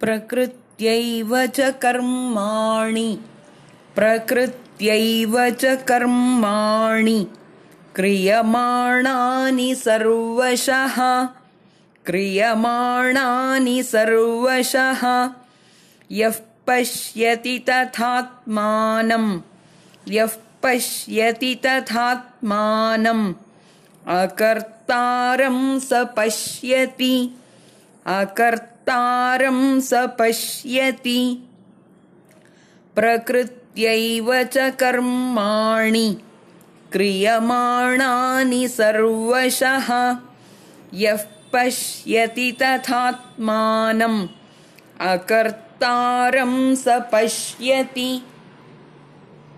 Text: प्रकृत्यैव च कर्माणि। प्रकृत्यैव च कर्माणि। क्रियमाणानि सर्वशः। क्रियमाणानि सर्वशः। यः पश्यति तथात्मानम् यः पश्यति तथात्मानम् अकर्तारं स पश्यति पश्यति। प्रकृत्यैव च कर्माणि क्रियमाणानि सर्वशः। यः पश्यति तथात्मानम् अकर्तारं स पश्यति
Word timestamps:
प्रकृत्यैव 0.00 1.46
च 1.46 1.60
कर्माणि। 1.60 3.18
प्रकृत्यैव 3.96 5.50
च 5.50 5.64
कर्माणि। 5.64 7.26
क्रियमाणानि 7.94 9.74
सर्वशः। 9.74 11.24
क्रियमाणानि 12.06 13.82
सर्वशः। 13.82 15.30
यः 16.10 16.34
पश्यति 16.66 17.64
तथात्मानम् 17.68 19.40
यः 20.08 20.28
पश्यति 20.62 21.60
तथात्मानम् 21.66 23.34
अकर्तारं 24.08 25.80
स 25.80 25.90
पश्यति 25.92 27.30
पश्यति। 29.96 31.48
प्रकृत्यैव 32.94 34.42
च 34.42 34.58
कर्माणि 34.58 36.16
क्रियमाणानि 36.92 38.68
सर्वशः। 38.68 40.16
यः 40.94 41.16
पश्यति 41.52 42.56
तथात्मानम् 42.62 44.28
अकर्तारं 45.00 46.76
स 46.76 46.84
पश्यति 46.88 48.22